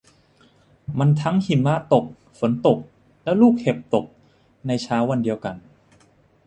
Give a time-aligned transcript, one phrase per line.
[0.99, 2.05] มันทั้งหิมะตก
[2.39, 2.77] ฝนตก
[3.23, 4.05] แล้วลูกเห็บตก
[4.67, 5.55] ในเช้าวันเดียวกัน